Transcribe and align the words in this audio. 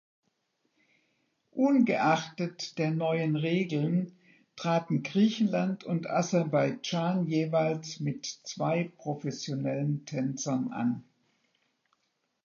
Ungeachtet 1.51 2.79
der 2.79 2.89
neuen 2.89 3.35
Regeln 3.35 4.17
traten 4.55 5.03
Griechenland 5.03 5.83
und 5.83 6.09
Aserbaidschan 6.09 7.27
jeweils 7.27 7.99
mit 7.99 8.25
zwei 8.25 8.85
professionellen 8.97 10.03
Tänzern 10.07 10.71
an. 10.71 11.03